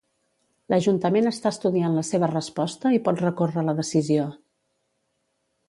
L'Ajuntament 0.73 1.31
està 1.31 1.51
estudiant 1.55 1.99
la 1.99 2.05
seva 2.09 2.29
resposta 2.33 2.95
i 2.97 3.03
pot 3.09 3.21
recórrer 3.27 3.67
la 3.69 3.79
decisió. 3.83 4.27